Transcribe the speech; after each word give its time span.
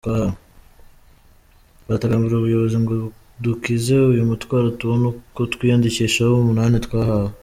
Turatakambira 1.83 2.33
ubuyobozi 2.37 2.77
ngo 2.83 2.93
budukize 3.01 3.95
uyu 4.11 4.29
mutwaro 4.29 4.67
tubone 4.79 5.05
uko 5.11 5.41
twiyandikishaho 5.53 6.33
umunani 6.37 6.77
twahawe. 6.87 7.31